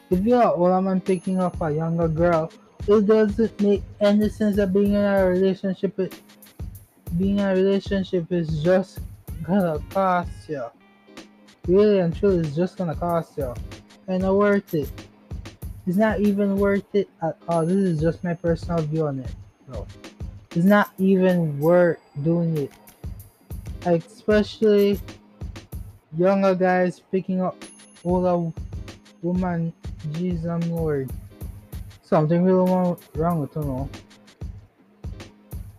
If 0.09 0.23
you're 0.23 0.55
older 0.55 0.81
man 0.81 1.01
picking 1.01 1.39
up 1.39 1.59
a 1.61 1.69
younger 1.69 2.07
girl. 2.07 2.49
It 2.87 3.05
doesn't 3.05 3.61
make 3.61 3.83
any 3.99 4.29
sense 4.29 4.57
of 4.57 4.73
being 4.73 4.93
in 4.93 5.03
a 5.03 5.23
relationship 5.25 5.95
with 5.97 6.19
being 7.17 7.39
in 7.39 7.45
a 7.45 7.53
relationship 7.53 8.31
is 8.31 8.63
just 8.63 8.99
gonna 9.43 9.79
cost 9.89 10.31
you. 10.47 10.65
Really 11.67 11.99
and 11.99 12.15
truly, 12.15 12.39
it's 12.39 12.55
just 12.55 12.77
gonna 12.77 12.95
cost 12.95 13.37
you. 13.37 13.53
And 14.07 14.23
not 14.23 14.35
worth 14.35 14.73
it. 14.73 14.89
It's 15.85 15.97
not 15.97 16.19
even 16.19 16.57
worth 16.57 16.93
it 16.93 17.09
at 17.21 17.37
all. 17.47 17.65
This 17.65 17.75
is 17.75 17.99
just 17.99 18.23
my 18.23 18.33
personal 18.33 18.81
view 18.83 19.07
on 19.07 19.19
it. 19.19 19.31
No. 19.71 19.87
It's 20.55 20.65
not 20.65 20.91
even 20.97 21.59
worth 21.59 21.99
doing 22.23 22.57
it. 22.57 22.71
Like, 23.85 24.05
especially 24.05 24.99
younger 26.17 26.55
guys 26.55 27.01
picking 27.11 27.41
up 27.41 27.63
older 28.03 28.51
woman. 29.21 29.73
Jesus 30.13 30.65
Lord. 30.67 31.11
Something 32.03 32.43
really 32.43 32.69
wrong 33.15 33.39
with 33.39 33.53
them. 33.53 33.89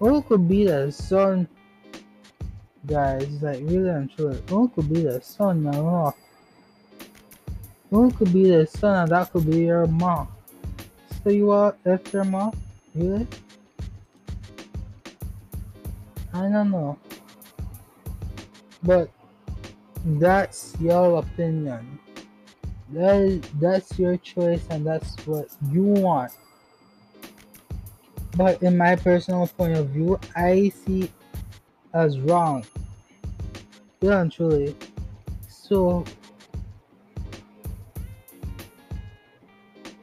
Or 0.00 0.23
could 0.23 0.49
be 0.49 0.66
the 0.66 0.90
son, 0.90 1.47
guys. 2.87 3.42
Like 3.42 3.61
really 3.62 4.09
truly, 4.16 4.42
or 4.50 4.69
could 4.71 4.92
be 4.92 5.02
the 5.02 5.21
son. 5.21 5.71
Oh. 5.73 6.14
Or 7.90 8.11
could 8.11 8.33
be 8.33 8.50
the 8.50 8.66
son, 8.66 9.02
and 9.02 9.11
that 9.11 9.30
could 9.30 9.50
be 9.50 9.59
your 9.64 9.87
mom. 9.87 10.28
So 11.23 11.30
you 11.30 11.50
are 11.50 11.76
your 12.12 12.25
mom, 12.25 12.52
really? 12.95 13.26
I 16.33 16.49
don't 16.49 16.71
know, 16.71 16.97
but 18.83 19.11
that's 20.04 20.75
your 20.80 21.19
opinion. 21.19 21.99
That 22.92 23.16
is, 23.16 23.42
that's 23.61 23.99
your 23.99 24.16
choice, 24.16 24.62
and 24.71 24.87
that's 24.87 25.14
what 25.26 25.49
you 25.71 25.83
want. 25.83 26.33
But 28.40 28.62
in 28.62 28.75
my 28.75 28.97
personal 28.97 29.47
point 29.49 29.76
of 29.76 29.90
view, 29.90 30.18
I 30.35 30.70
see 30.70 31.12
as 31.92 32.18
wrong. 32.20 32.64
Yeah, 34.00 34.23
and 34.23 34.32
truly. 34.32 34.75
So, 35.47 36.06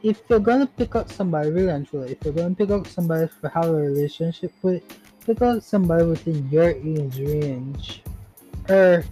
if 0.04 0.22
you're 0.28 0.38
gonna 0.38 0.68
pick 0.68 0.94
up 0.94 1.10
somebody, 1.10 1.50
really 1.50 1.70
and 1.70 1.84
truly, 1.84 2.12
if 2.12 2.24
you're 2.24 2.32
gonna 2.32 2.54
pick 2.54 2.70
up 2.70 2.86
somebody 2.86 3.26
for 3.26 3.48
have 3.48 3.64
a 3.64 3.74
relationship 3.74 4.52
with, 4.62 4.84
pick 5.26 5.42
up 5.42 5.60
somebody 5.60 6.04
within 6.04 6.48
your 6.48 6.70
age 6.70 7.18
range, 7.18 8.04
or 8.68 9.02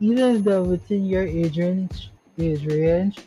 even 0.00 0.36
if 0.36 0.44
they're 0.44 0.62
within 0.62 1.06
your 1.06 1.26
age 1.26 1.56
range, 1.56 2.10
age 2.38 2.66
range. 2.66 3.20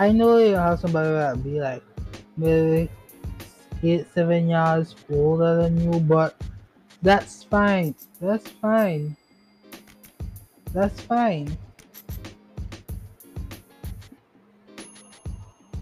I 0.00 0.10
know 0.10 0.38
you 0.38 0.56
have 0.56 0.80
somebody 0.80 1.10
that 1.10 1.44
be 1.44 1.60
like 1.60 1.84
maybe 2.38 2.88
eight, 3.82 4.06
seven 4.14 4.48
years 4.48 4.94
older 5.10 5.62
than 5.62 5.80
you, 5.80 6.00
but 6.00 6.40
that's 7.02 7.44
fine. 7.44 7.94
That's 8.20 8.48
fine. 8.48 9.16
That's 10.72 11.00
fine. 11.00 11.56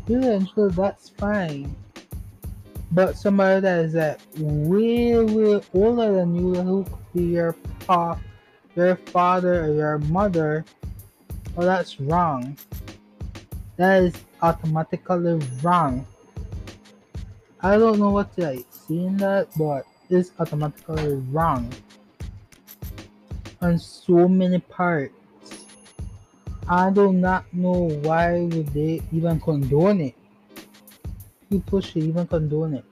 Truly, 0.06 0.46
that's 0.70 1.08
fine. 1.10 1.74
But 2.92 3.16
somebody 3.16 3.60
that 3.60 3.84
is 3.84 3.92
that 3.94 4.20
way, 4.38 5.18
way 5.18 5.60
older 5.74 6.12
than 6.12 6.34
you, 6.36 6.54
who 6.54 6.84
could 6.84 7.12
be 7.14 7.24
your 7.24 7.54
pa, 7.86 8.18
your 8.76 8.96
father, 8.96 9.64
or 9.64 9.74
your 9.74 9.98
mother, 9.98 10.64
well, 11.56 11.66
that's 11.66 12.00
wrong. 12.00 12.56
That 13.76 14.02
is 14.02 14.14
automatically 14.40 15.40
wrong. 15.62 16.06
I 17.66 17.78
don't 17.78 17.98
know 17.98 18.10
what 18.10 18.30
like 18.38 18.64
seeing 18.70 19.16
that, 19.16 19.48
but 19.58 19.86
it's 20.08 20.30
automatically 20.38 21.16
wrong 21.34 21.68
on 23.60 23.76
so 23.80 24.28
many 24.28 24.60
parts. 24.60 25.12
I 26.68 26.90
do 26.90 27.12
not 27.12 27.52
know 27.52 27.90
why 28.06 28.42
would 28.42 28.68
they 28.68 29.02
even 29.10 29.40
condone 29.40 30.00
it. 30.00 30.14
People 31.50 31.80
should 31.80 32.04
even 32.04 32.28
condone 32.28 32.74
it. 32.74 32.84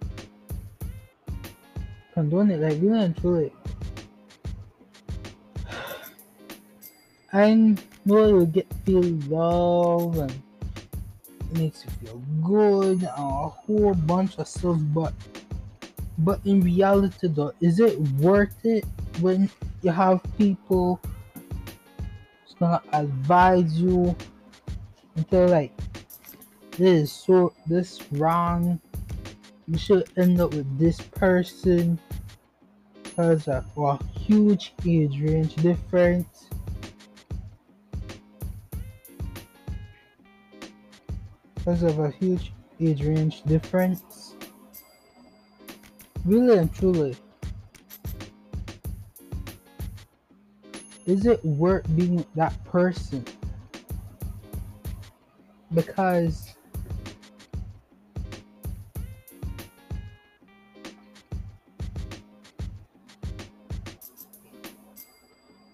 Condone 2.12 2.50
it, 2.50 2.58
like 2.58 2.82
really 2.82 3.04
and 3.04 3.16
truly. 3.16 3.52
I 7.32 7.54
know 8.04 8.24
it 8.24 8.32
will 8.32 8.46
get 8.46 8.66
feel 8.84 9.04
love 9.30 10.18
and 10.18 10.34
makes 11.54 11.84
you 11.84 11.90
feel 12.06 12.22
good 12.42 13.02
a 13.02 13.48
whole 13.48 13.94
bunch 13.94 14.38
of 14.38 14.46
stuff 14.46 14.78
but 14.92 15.12
but 16.18 16.40
in 16.44 16.60
reality 16.60 17.28
though 17.28 17.52
is 17.60 17.80
it 17.80 17.98
worth 18.20 18.64
it 18.64 18.84
when 19.20 19.50
you 19.84 19.90
have 19.90 20.20
people 20.38 20.98
who's 22.42 22.54
gonna 22.58 22.82
advise 22.92 23.78
you? 23.80 24.16
Until 25.16 25.48
like 25.48 25.72
this 26.72 27.02
is 27.02 27.12
so 27.12 27.52
this 27.66 28.00
wrong. 28.12 28.80
You 29.68 29.78
should 29.78 30.10
end 30.18 30.40
up 30.40 30.52
with 30.52 30.78
this 30.78 31.00
person 31.00 31.98
because 33.02 33.48
of 33.48 33.64
a 33.76 34.02
huge 34.18 34.74
age 34.86 35.20
range 35.20 35.54
difference 35.56 36.48
because 41.64 41.82
of 41.82 41.98
a 41.98 42.10
huge 42.10 42.52
age 42.78 43.02
range 43.02 43.42
difference. 43.44 44.34
Really 46.26 46.58
and 46.58 46.72
truly, 46.74 47.16
is 51.06 51.24
it 51.24 51.42
worth 51.42 51.84
being 51.96 52.24
that 52.34 52.62
person? 52.66 53.24
Because 55.72 56.54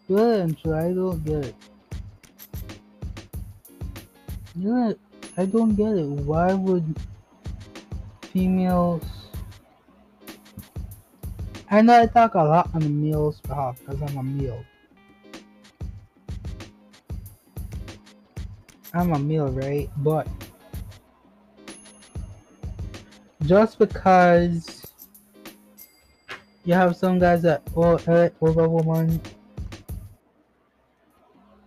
really 0.08 0.40
and 0.40 0.56
truly, 0.56 0.78
I 0.78 0.92
don't 0.92 1.24
get 1.24 1.46
it. 1.46 1.54
You 4.54 4.96
I 5.40 5.46
don't 5.46 5.74
get 5.74 5.96
it. 5.96 6.04
Why 6.04 6.52
would 6.52 6.84
females? 8.24 9.02
I 11.70 11.80
know 11.80 11.98
I 11.98 12.04
talk 12.04 12.34
a 12.34 12.42
lot 12.42 12.68
on 12.74 12.82
the 12.82 12.90
male's 12.90 13.40
behalf 13.40 13.80
because 13.80 14.02
I'm 14.02 14.18
a 14.18 14.22
male. 14.22 14.62
I'm 18.92 19.14
a 19.14 19.18
male, 19.18 19.48
right? 19.48 19.88
But 19.96 20.28
just 23.46 23.78
because 23.78 24.84
you 26.66 26.74
have 26.74 26.96
some 26.96 27.18
guys 27.18 27.40
that 27.48 27.62
oh 27.74 27.98
over 28.42 28.68
woman, 28.68 29.18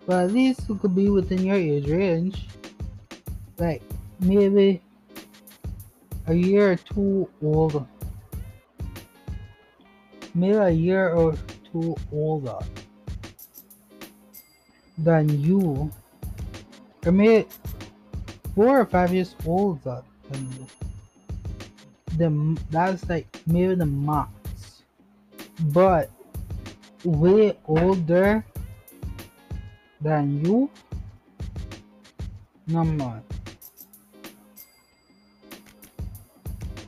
but 0.06 0.26
at 0.26 0.32
least 0.32 0.62
who 0.68 0.78
could 0.78 0.94
be 0.94 1.10
within 1.10 1.44
your 1.44 1.56
age 1.56 1.90
range 1.90 2.46
like 3.58 3.82
maybe 4.20 4.82
a 6.28 6.34
year 6.34 6.72
or 6.72 6.76
two 6.76 7.30
older. 7.42 7.86
Maybe 10.34 10.56
a 10.56 10.70
year 10.70 11.10
or 11.10 11.36
two 11.72 11.96
older 12.12 12.60
than 14.98 15.30
you. 15.42 15.92
Maybe 17.06 17.48
four 18.56 18.80
or 18.80 18.86
five 18.86 19.14
years 19.14 19.36
older 19.46 20.04
than 20.30 20.52
you. 20.54 20.68
the 22.18 22.62
that's 22.72 23.08
like 23.10 23.28
maybe 23.46 23.76
the 23.76 23.86
max. 23.86 24.30
But 25.72 26.10
way 27.04 27.58
older 27.66 28.46
than 30.02 30.44
you, 30.44 30.70
no 32.68 32.84
man. 32.84 33.24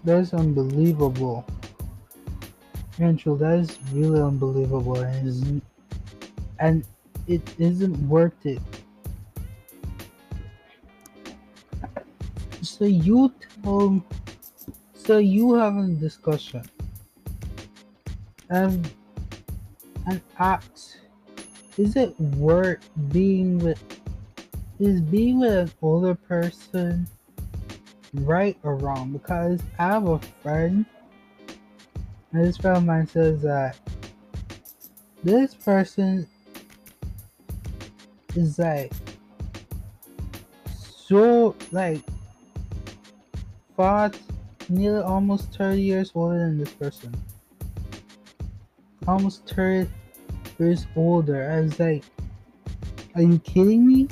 That's 0.05 0.35
unbelievable. 0.35 1.43
Angel, 2.99 3.35
that 3.37 3.57
is 3.57 3.77
really 3.91 4.21
unbelievable 4.21 4.97
and, 4.97 5.33
mm-hmm. 5.33 5.57
and 6.59 6.85
it 7.27 7.41
isn't 7.57 7.97
worth 8.07 8.45
it. 8.45 8.61
So 12.61 12.85
you 12.85 13.33
tell 13.63 14.03
so 14.93 15.17
you 15.17 15.55
have 15.55 15.75
a 15.75 15.87
discussion 15.87 16.63
and 18.49 18.89
and 20.07 20.21
ask 20.39 20.97
is 21.77 21.95
it 21.95 22.19
worth 22.19 22.87
being 23.11 23.59
with 23.59 23.81
is 24.79 25.01
being 25.01 25.39
with 25.39 25.51
an 25.51 25.71
older 25.81 26.15
person 26.15 27.07
right 28.23 28.58
or 28.63 28.75
wrong 28.78 29.12
because 29.12 29.62
I 29.80 29.88
have 29.88 30.08
a 30.08 30.19
friend 30.41 30.86
and 32.32 32.45
this 32.45 32.58
friend 32.58 32.78
of 32.78 32.86
mine 32.86 33.08
says 33.08 33.41
that 33.41 33.78
this 35.23 35.54
person 35.54 36.28
is 38.36 38.60
like 38.60 38.91
so 40.97 41.56
like 41.71 42.01
fought 43.75 44.17
nearly 44.69 45.01
almost 45.01 45.54
30 45.54 45.82
years 45.82 46.12
older 46.15 46.39
than 46.39 46.58
this 46.58 46.71
person. 46.71 47.13
Almost 49.08 49.47
30 49.49 49.89
years 50.60 50.88
older. 50.95 51.51
I 51.51 51.62
was 51.62 51.80
like, 51.80 52.04
are 53.15 53.21
you 53.21 53.39
kidding 53.39 53.88
me? 53.88 54.08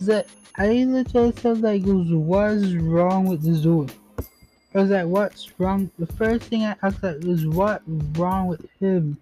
That 0.00 0.28
I 0.56 0.84
literally 0.84 1.32
said 1.36 1.60
like, 1.60 1.82
what's 1.84 2.72
wrong 2.72 3.26
with 3.26 3.42
the 3.42 3.60
dude? 3.60 3.92
I 4.74 4.78
was 4.78 4.90
like, 4.90 5.06
what's 5.06 5.58
wrong? 5.58 5.90
The 5.98 6.06
first 6.06 6.44
thing 6.44 6.64
I 6.64 6.76
asked 6.82 7.02
like, 7.02 7.22
was 7.24 7.46
what 7.46 7.82
wrong 8.16 8.46
with 8.46 8.66
him? 8.78 9.18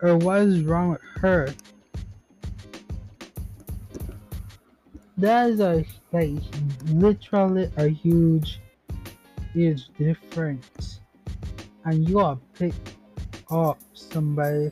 Or 0.00 0.16
what 0.16 0.42
is 0.42 0.62
wrong 0.62 0.90
with 0.90 1.00
her? 1.16 1.52
That 5.18 5.50
is 5.50 5.60
a 5.60 5.84
like 6.12 6.30
literally 6.86 7.70
a 7.76 7.88
huge 7.88 8.60
huge 9.52 9.88
difference. 9.98 11.00
And 11.84 12.08
you 12.08 12.20
are 12.20 12.38
pick 12.54 12.74
up 13.50 13.78
somebody 13.92 14.70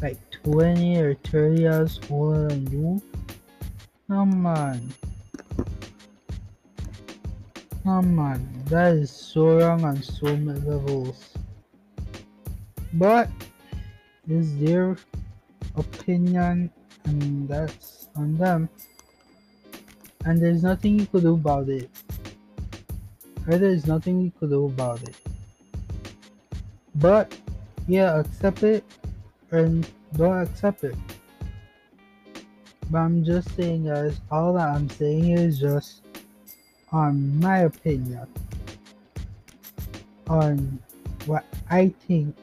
like 0.00 0.18
20 0.44 0.98
or 0.98 1.14
30 1.14 1.60
years 1.62 2.00
older 2.10 2.48
than 2.48 2.70
you. 2.70 3.02
Come 4.12 4.44
on. 4.44 4.92
Come 7.82 8.18
on. 8.18 8.46
That 8.66 8.92
is 8.92 9.10
so 9.10 9.58
wrong 9.58 9.86
on 9.86 10.02
so 10.02 10.36
many 10.36 10.60
levels. 10.60 11.32
But 12.92 13.30
is 14.28 14.54
their 14.58 14.98
opinion 15.76 16.70
and 17.06 17.48
that's 17.48 18.08
on 18.14 18.36
them 18.36 18.68
and 20.26 20.38
there's 20.38 20.62
nothing 20.62 21.00
you 21.00 21.06
could 21.06 21.22
do 21.22 21.32
about 21.32 21.70
it. 21.70 21.88
Or 23.48 23.56
there's 23.56 23.86
nothing 23.86 24.20
you 24.20 24.32
could 24.38 24.50
do 24.50 24.66
about 24.66 25.02
it. 25.04 25.16
But 26.96 27.34
yeah, 27.88 28.20
accept 28.20 28.62
it 28.62 28.84
and 29.50 29.88
don't 30.14 30.42
accept 30.42 30.84
it. 30.84 30.96
But 32.92 32.98
I'm 32.98 33.24
just 33.24 33.48
saying 33.56 33.86
guys, 33.86 34.20
all 34.30 34.52
that 34.52 34.68
I'm 34.68 34.90
saying 34.90 35.30
is 35.30 35.58
just 35.58 36.02
on 36.92 37.40
my 37.40 37.60
opinion 37.60 38.28
on 40.28 40.78
what 41.24 41.46
I 41.70 41.88
think 42.06 42.36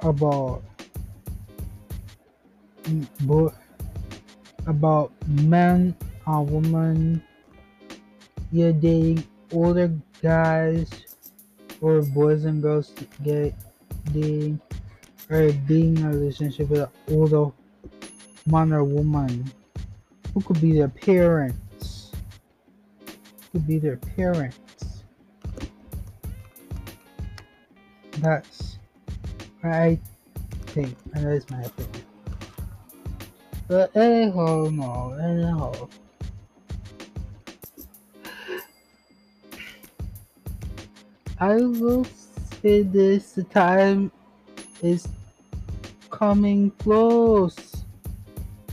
about 0.00 0.62
both 3.28 3.54
about 4.66 5.12
men 5.28 5.94
and 6.26 6.50
women 6.50 7.22
you're 8.52 8.72
dating 8.72 9.22
older 9.52 9.92
guys 10.22 10.88
or 11.82 12.00
boys 12.00 12.46
and 12.46 12.62
girls 12.62 12.94
get 13.22 13.52
dating 14.14 14.58
or 15.28 15.52
being 15.68 15.98
in 15.98 16.06
a 16.06 16.08
relationship 16.08 16.70
with 16.70 16.80
an 16.80 16.88
older 17.10 17.52
man 18.46 18.72
or 18.72 18.84
woman 18.84 19.50
who 20.32 20.40
could 20.40 20.60
be 20.60 20.72
their 20.72 20.88
parents 20.88 22.12
could 23.52 23.66
be 23.66 23.78
their 23.78 23.96
parents 23.96 25.02
that's 28.18 28.78
I 29.62 29.98
think 30.66 30.96
and 31.14 31.26
that 31.26 31.32
is 31.32 31.50
my 31.50 31.62
opinion 31.62 32.04
but 33.66 33.96
anyhow, 33.96 34.68
no, 34.70 35.14
anyhow. 35.14 35.88
I 41.40 41.56
will 41.56 42.04
say 42.62 42.82
this 42.82 43.32
the 43.32 43.44
time 43.44 44.12
is 44.82 45.08
coming 46.10 46.72
close. 46.72 47.73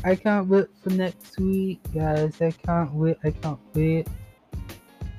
I 0.04 0.16
can't 0.16 0.48
wait 0.48 0.66
for 0.82 0.90
next 0.90 1.38
week, 1.38 1.80
guys. 1.94 2.42
I 2.42 2.50
can't 2.50 2.92
wait. 2.94 3.18
I 3.24 3.30
can't 3.30 3.60
wait. 3.76 4.08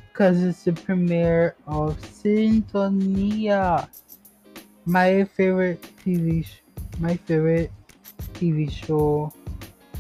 Because 0.08 0.42
it's 0.42 0.64
the 0.64 0.72
premiere 0.72 1.54
of 1.68 1.96
Sintonia. 2.00 3.88
My 4.84 5.24
favorite 5.24 5.86
TV 6.04 6.44
sh- 6.44 6.62
my 6.98 7.16
favorite 7.16 7.70
TV 8.34 8.70
show 8.70 9.32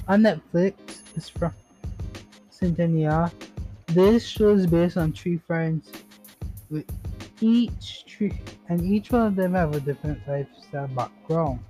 on 0.08 0.22
Netflix 0.22 0.74
is 1.16 1.28
from 1.28 1.54
Sintonia. 2.50 3.30
This 3.86 4.26
show 4.26 4.50
is 4.50 4.66
based 4.66 4.96
on 4.96 5.12
three 5.12 5.38
friends 5.38 5.92
with 6.70 6.90
each 7.40 8.04
tree 8.06 8.34
and 8.68 8.82
each 8.82 9.12
one 9.12 9.26
of 9.28 9.36
them 9.36 9.54
have 9.54 9.76
a 9.76 9.80
different 9.80 10.18
lifestyle 10.26 10.88
background. 10.88 11.60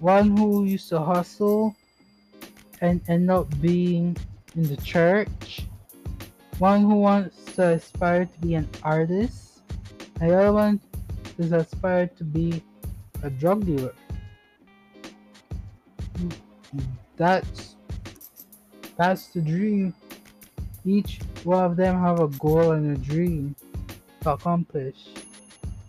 One 0.00 0.36
who 0.36 0.64
used 0.64 0.88
to 0.90 1.00
hustle 1.00 1.74
and 2.80 3.00
end 3.08 3.30
up 3.30 3.48
being 3.60 4.16
in 4.54 4.62
the 4.62 4.76
church. 4.82 5.66
One 6.58 6.82
who 6.82 6.96
wants 6.96 7.44
to 7.56 7.74
aspire 7.74 8.26
to 8.26 8.38
be 8.40 8.54
an 8.54 8.68
artist. 8.82 9.60
And 10.20 10.30
the 10.30 10.38
other 10.38 10.52
one 10.52 10.80
is 11.38 11.52
aspired 11.52 12.16
to 12.18 12.24
be 12.24 12.62
a 13.22 13.30
drug 13.30 13.66
dealer 13.66 13.94
that's 17.18 17.74
that's 18.96 19.26
the 19.28 19.40
dream. 19.40 19.94
Each 20.84 21.20
one 21.44 21.64
of 21.64 21.76
them 21.76 22.00
have 22.00 22.20
a 22.20 22.28
goal 22.28 22.72
and 22.72 22.96
a 22.96 23.00
dream 23.00 23.54
to 24.22 24.30
accomplish. 24.30 24.96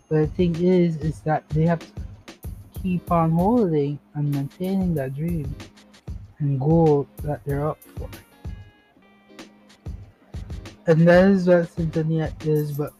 But 0.08 0.16
the 0.16 0.26
thing 0.26 0.56
is, 0.56 0.96
is 0.96 1.20
that 1.20 1.48
they 1.50 1.62
have 1.62 1.78
to 1.78 1.99
keep 2.82 3.10
on 3.10 3.30
holding 3.30 3.98
and 4.14 4.30
maintaining 4.34 4.94
that 4.94 5.14
dream 5.14 5.54
and 6.38 6.58
goal 6.58 7.06
that 7.22 7.44
they're 7.44 7.68
up 7.68 7.78
for. 7.96 8.08
And 10.86 11.06
that 11.06 11.30
is 11.30 11.46
what 11.46 11.74
Sintonia 11.74 12.32
is, 12.46 12.72
but 12.72 12.92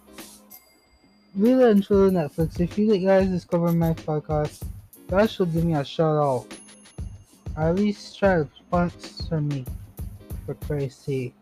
really 1.35 1.71
and 1.71 1.85
truly 1.85 2.11
Netflix, 2.11 2.61
if 2.61 2.79
you 2.79 2.97
guys 2.99 3.29
discover 3.29 3.73
my 3.73 3.95
podcast, 3.95 4.63
that 5.09 5.31
should 5.31 5.53
give 5.53 5.65
me 5.65 5.75
a 5.75 5.85
shout 5.85 6.17
out 6.17 6.47
at 7.57 7.75
least 7.75 8.19
try 8.19 8.37
to 8.37 8.49
sponsor 8.57 9.41
me 9.41 9.65
for 10.47 10.55
Christ's 10.55 11.05
sake. 11.05 11.35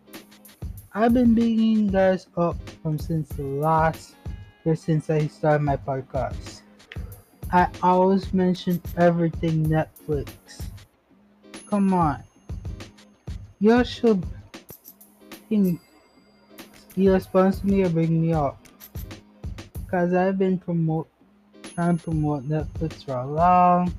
I've 0.95 1.15
been 1.15 1.35
beating 1.35 1.89
guys 1.89 2.27
up 2.37 2.57
from 2.83 2.99
since 2.99 3.29
the 3.31 3.43
last 3.43 4.15
year 4.65 4.75
since 4.75 5.11
I 5.11 5.27
started 5.27 5.63
my 5.63 5.77
podcast. 5.77 6.58
I 7.51 7.69
always 7.83 8.33
mention 8.35 8.81
everything 8.97 9.67
Netflix. 9.67 10.29
Come 11.69 11.95
on. 11.95 12.23
Y'all 13.61 13.83
should 13.83 14.25
either 15.51 17.21
sponsor 17.21 17.67
me 17.67 17.83
or 17.85 17.89
bring 17.89 18.21
me 18.21 18.33
up. 18.33 18.59
Cause 19.91 20.13
I've 20.13 20.39
been 20.39 20.59
promote 20.59 21.09
trying 21.75 21.97
to 21.97 22.05
promote 22.05 22.47
Netflix 22.47 23.05
for 23.05 23.17
a 23.17 23.27
long 23.27 23.95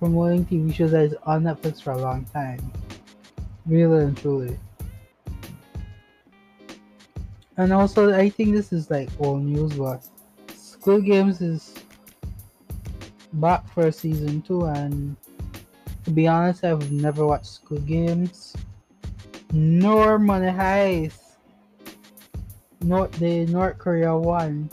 promoting 0.00 0.44
TV 0.46 0.74
shows 0.74 0.90
that 0.90 1.04
is 1.04 1.14
on 1.22 1.44
Netflix 1.44 1.80
for 1.80 1.92
a 1.92 1.98
long 1.98 2.24
time. 2.32 2.72
Really 3.66 4.02
and 4.04 4.16
truly. 4.16 4.58
And 7.56 7.72
also, 7.72 8.12
I 8.12 8.28
think 8.28 8.52
this 8.52 8.72
is 8.72 8.90
like 8.90 9.08
old 9.20 9.44
news, 9.44 9.74
but 9.74 10.04
Squid 10.56 11.04
Games 11.04 11.40
is 11.40 11.74
back 13.34 13.68
for 13.72 13.90
season 13.90 14.42
two, 14.42 14.64
and 14.66 15.16
to 16.04 16.10
be 16.10 16.26
honest, 16.26 16.64
I've 16.64 16.90
never 16.92 17.26
watched 17.26 17.46
Squid 17.46 17.86
Games 17.86 18.54
nor 19.52 20.18
Money 20.18 20.46
Heist, 20.46 21.36
nor 22.80 23.08
the 23.08 23.46
North 23.46 23.78
Korea 23.78 24.16
one. 24.16 24.70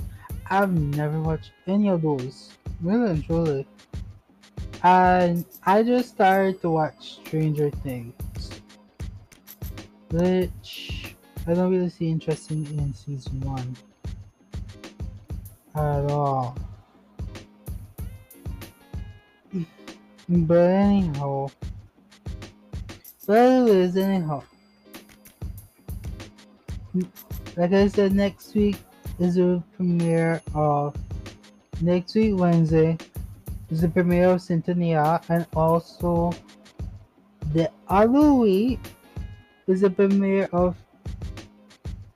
I've 0.50 0.72
never 0.72 1.22
watched 1.22 1.52
any 1.67 1.89
of 1.89 2.02
those, 2.02 2.58
really 2.82 3.12
and 3.12 3.24
truly. 3.24 3.67
And 4.82 5.45
I 5.65 5.84
just 5.84 6.10
started 6.10 6.62
to 6.62 6.69
watch 6.69 7.15
Stranger 7.26 7.69
Things, 7.69 8.13
which 10.12 11.15
I 11.45 11.54
don't 11.54 11.72
really 11.72 11.89
see 11.89 12.10
interesting 12.10 12.65
in 12.65 12.93
season 12.93 13.41
one 13.41 13.76
at 15.76 16.10
all. 16.10 16.58
But 20.32 20.70
anyhow, 20.70 21.50
but 23.26 23.36
anyways, 23.36 23.98
anyhow, 23.98 24.44
like 27.58 27.74
I 27.74 27.88
said, 27.88 28.13
next 28.13 28.54
week 28.54 28.78
is 29.20 29.36
the 29.36 29.63
premiere 29.76 30.39
of 30.54 30.96
next 31.82 32.13
week 32.13 32.38
Wednesday 32.38 32.96
is 33.72 33.82
the 33.82 33.89
premiere 33.89 34.30
of 34.30 34.42
Sintonia, 34.42 35.24
and 35.30 35.48
also 35.56 36.32
the 37.54 37.72
other 37.88 38.34
week 38.34 38.82
is 39.65 39.82
the 39.82 39.89
premiere 39.89 40.48
of 40.52 40.76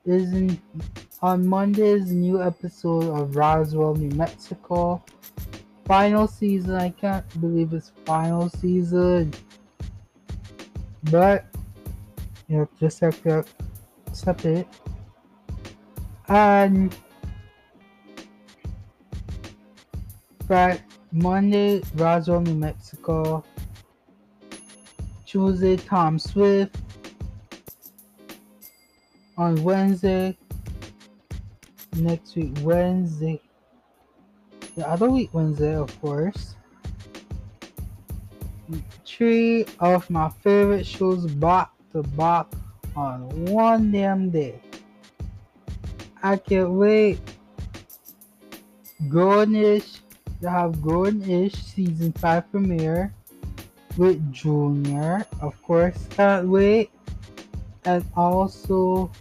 is 0.06 0.56
on 1.24 1.48
Monday's 1.48 2.12
new 2.12 2.44
episode 2.44 3.10
of 3.10 3.36
Roswell, 3.36 3.96
New 3.96 4.16
Mexico. 4.16 5.04
Final 5.86 6.28
season. 6.28 6.76
I 6.76 6.90
can't 6.90 7.42
believe 7.42 7.74
it's 7.74 7.92
final 8.06 8.50
season, 8.50 9.34
but 11.12 11.46
you 12.48 12.58
know, 12.58 12.70
just 12.80 13.00
have 13.02 13.22
to 13.24 13.44
accept 14.08 14.46
it. 14.46 14.68
And 16.28 16.96
Friday, 20.48 20.82
Monday, 21.12 21.82
Roswell, 21.96 22.42
New 22.42 22.56
Mexico. 22.56 23.44
Tuesday, 25.26 25.78
Tom 25.78 26.20
Swift. 26.20 26.76
On 29.38 29.62
Wednesday, 29.64 30.38
next 31.96 32.36
week, 32.36 32.56
Wednesday, 32.62 33.42
the 34.76 34.90
other 34.90 35.10
week, 35.10 35.30
Wednesday, 35.34 35.76
of 35.76 35.90
course. 36.02 36.56
Three 39.06 39.66
of 39.80 40.10
my 40.10 40.30
favorite 40.42 40.86
shows 40.86 41.28
back 41.28 41.70
to 41.92 42.02
back 42.02 42.48
on 42.96 43.30
one 43.46 43.92
damn 43.92 44.30
day. 44.30 44.60
I 46.24 46.38
can't 46.38 46.72
wait. 46.72 47.20
Grownish, 49.08 50.00
you 50.42 50.48
have 50.48 50.76
Grownish 50.78 51.56
season 51.56 52.14
5 52.14 52.52
premiere 52.52 53.14
with 53.98 54.32
Junior, 54.32 55.26
of 55.42 55.62
course, 55.62 56.08
can't 56.12 56.48
wait. 56.48 56.90
And 57.86 58.04
also, 58.16 59.12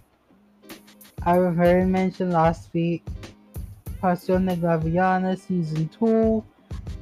I've 1.23 1.55
heard 1.55 1.87
mentioned 1.87 2.31
last 2.33 2.73
week, 2.73 3.03
Pasión 4.03 4.45
de 4.45 4.57
Gavilanes 4.57 5.39
season 5.47 5.87
2, 5.97 6.43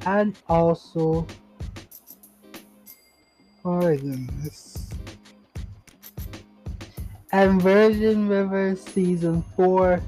and 0.06 0.38
also, 0.48 1.26
goodness, 3.64 4.88
and 7.32 7.60
Virgin 7.60 8.28
River 8.28 8.76
season 8.76 9.42
4, 9.56 10.00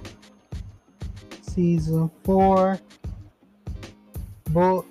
season 1.42 2.08
4, 2.22 2.78
both 4.50 4.86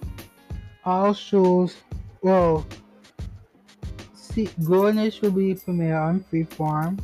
all 0.83 1.13
shows, 1.13 1.77
well, 2.21 2.67
see, 4.13 4.47
Grownish 4.59 5.21
will 5.21 5.31
be 5.31 5.55
premiere 5.55 5.99
on 5.99 6.19
Freeform 6.19 6.99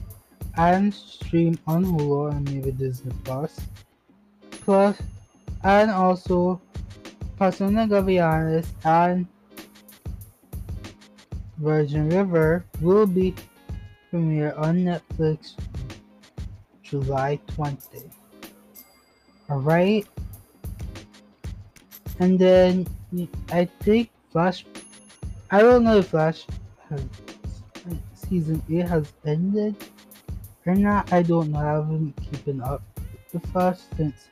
and 0.57 0.93
stream 0.93 1.57
on 1.67 1.85
Hulu 1.85 2.31
and 2.31 2.51
maybe 2.51 2.71
Disney 2.71 3.13
Plus. 3.23 3.61
Plus, 4.61 4.97
and 5.63 5.91
also 5.91 6.61
de 7.39 7.87
Gavilanes 7.87 8.67
and 8.83 9.25
Virgin 11.57 12.09
River 12.09 12.65
will 12.81 13.05
be 13.05 13.33
premiere 14.09 14.53
on 14.55 14.83
Netflix 14.83 15.55
July 16.83 17.39
20. 17.47 17.77
Alright? 19.49 20.07
And 22.19 22.37
then 22.37 22.87
I 23.51 23.65
think 23.81 24.09
Flash 24.31 24.65
I 25.51 25.61
don't 25.61 25.83
know 25.83 25.97
if 25.97 26.09
Flash 26.09 26.45
has 26.89 27.03
season 28.13 28.61
8 28.69 28.87
has 28.87 29.11
ended 29.25 29.75
or 30.65 30.75
not. 30.75 31.11
I 31.11 31.23
don't 31.23 31.51
know. 31.51 31.59
I 31.59 31.73
haven't 31.73 32.13
keeping 32.21 32.61
up 32.61 32.83
with 33.33 33.45
Flash 33.51 33.79
since 33.97 34.29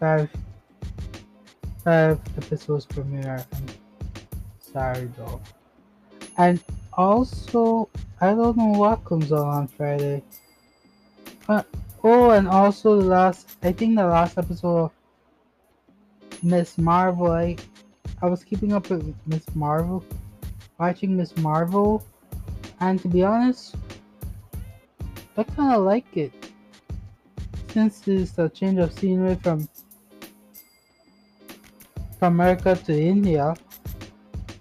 five 0.00 0.28
five 1.84 2.18
episodes 2.36 2.86
premiere 2.86 3.46
on 3.52 3.62
Saturday 4.58 5.12
though. 5.16 5.40
And 6.38 6.58
also 6.94 7.88
I 8.22 8.34
don't 8.34 8.56
know 8.58 8.78
what 8.78 9.04
comes 9.06 9.32
on 9.32 9.46
on 9.46 9.66
Friday. 9.66 10.22
Uh, 11.48 11.62
oh, 12.04 12.30
and 12.30 12.46
also 12.46 13.00
the 13.00 13.06
last, 13.06 13.56
I 13.62 13.72
think 13.72 13.96
the 13.96 14.06
last 14.06 14.36
episode 14.36 14.84
of 14.84 14.92
Ms. 16.42 16.76
Marvel, 16.76 17.32
I, 17.32 17.56
I 18.20 18.26
was 18.26 18.44
keeping 18.44 18.74
up 18.74 18.90
with 18.90 19.14
Ms. 19.26 19.46
Marvel, 19.54 20.04
watching 20.78 21.16
Ms. 21.16 21.34
Marvel, 21.38 22.04
and 22.80 23.00
to 23.00 23.08
be 23.08 23.22
honest, 23.22 23.74
I 25.38 25.42
kind 25.42 25.74
of 25.74 25.82
like 25.82 26.14
it. 26.14 26.32
Since 27.68 28.06
it's 28.06 28.36
a 28.36 28.50
change 28.50 28.78
of 28.78 28.92
scenery 28.92 29.36
from 29.36 29.66
America 32.22 32.76
to 32.76 32.92
India, 32.92 33.54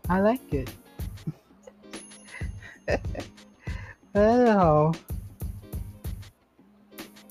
I 0.10 0.20
like 0.22 0.54
it. 0.54 0.70
Hello. 4.14 4.92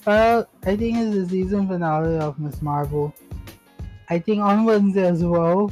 Well, 0.07 0.49
I 0.65 0.77
think 0.77 0.97
it's 0.97 1.15
the 1.15 1.29
season 1.29 1.69
finale 1.69 2.19
of 2.19 2.39
Ms. 2.39 2.63
Marvel. 2.63 3.15
I 4.09 4.19
think 4.19 4.41
on 4.41 4.65
Wednesday 4.65 5.07
as 5.07 5.25
well. 5.25 5.71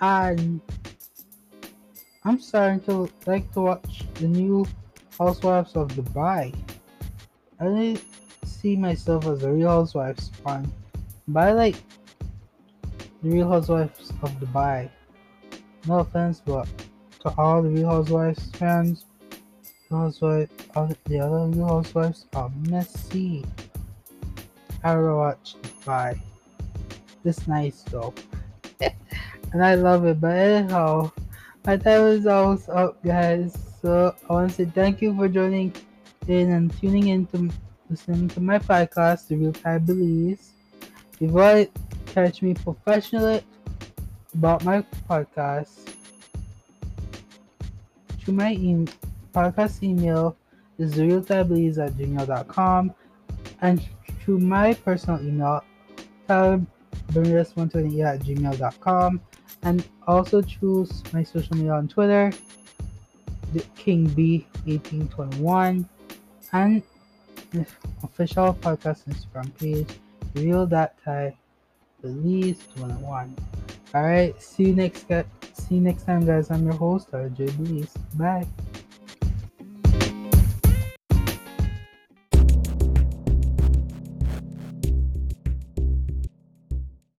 And 0.00 0.60
I'm 2.24 2.38
starting 2.40 2.80
to 2.82 3.10
like 3.26 3.50
to 3.54 3.60
watch 3.62 4.04
the 4.14 4.28
new 4.28 4.66
Housewives 5.18 5.74
of 5.74 5.88
Dubai. 5.88 6.54
I 7.58 7.64
don't 7.64 8.00
see 8.44 8.76
myself 8.76 9.26
as 9.26 9.42
a 9.42 9.50
real 9.50 9.68
Housewives 9.68 10.30
fan, 10.44 10.70
but 11.26 11.48
I 11.48 11.52
like 11.52 11.76
the 13.22 13.30
Real 13.30 13.48
Housewives 13.48 14.10
of 14.22 14.30
Dubai. 14.40 14.88
No 15.86 16.00
offense, 16.00 16.42
but 16.44 16.68
to 17.20 17.34
all 17.36 17.62
the 17.62 17.68
Real 17.68 17.88
Housewives 17.88 18.50
fans, 18.52 19.06
housewife, 19.90 20.50
the 21.04 21.18
other 21.20 21.46
Real 21.46 21.66
Housewives 21.66 22.26
are 22.34 22.50
messy. 22.68 23.44
I 24.84 24.96
watched 24.96 25.60
Dubai. 25.62 26.20
It's 27.24 27.46
nice 27.48 27.82
though, 27.82 28.14
and 28.80 29.64
I 29.64 29.74
love 29.74 30.06
it. 30.06 30.20
But 30.20 30.36
anyhow, 30.36 31.10
my 31.66 31.76
time 31.76 32.06
is 32.06 32.26
almost 32.26 32.68
up, 32.68 33.02
guys. 33.04 33.56
So 33.82 34.14
I 34.28 34.32
want 34.32 34.50
to 34.50 34.56
say 34.56 34.64
thank 34.64 35.02
you 35.02 35.14
for 35.14 35.28
joining 35.28 35.74
in 36.28 36.52
and 36.52 36.72
tuning 36.80 37.08
in 37.08 37.26
to 37.26 37.50
listening 37.90 38.28
to 38.28 38.40
my 38.40 38.58
podcast, 38.58 39.28
The 39.28 39.36
Real 39.36 39.52
Time 39.52 39.84
Belize. 39.84 40.52
If 41.20 41.32
to 41.32 41.68
catch 42.24 42.42
me 42.42 42.52
professionally 42.52 43.42
about 44.34 44.64
my 44.64 44.84
podcast, 45.08 45.94
to 48.24 48.32
my 48.32 48.52
email, 48.52 48.92
podcast 49.32 49.82
email 49.84 50.36
is 50.78 50.94
realtablees 50.94 51.78
at 51.78 51.92
gmail.com 51.92 52.92
and 53.62 53.88
to 54.24 54.38
my 54.38 54.74
personal 54.74 55.20
email, 55.22 55.62
bermudas128 56.28 58.04
at 58.04 58.20
gmail.com 58.20 59.20
and 59.62 59.84
also 60.06 60.42
choose 60.42 61.02
my 61.12 61.22
social 61.22 61.56
media 61.56 61.72
on 61.72 61.86
Twitter 61.86 62.32
the 63.52 63.64
King 63.76 64.06
B 64.08 64.46
1821 64.66 65.88
and 66.52 66.82
official 68.02 68.54
podcast 68.60 69.06
Instagram 69.08 69.48
page 69.58 69.88
real 70.34 70.66
that 72.02 72.08
tie 72.08 72.08
release 72.08 72.58
21 72.76 73.34
all 73.94 74.02
right 74.02 74.40
see 74.42 74.64
you 74.64 74.74
next 74.74 75.06
see 75.52 75.76
you 75.76 75.80
next 75.80 76.04
time 76.04 76.24
guys. 76.24 76.50
I'm 76.50 76.64
your 76.64 76.74
host 76.74 77.10
rj 77.10 77.56
Belize. 77.56 77.94
bye 78.14 78.46